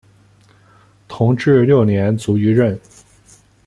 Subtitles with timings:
[1.07, 2.75] 同治六年卒于任。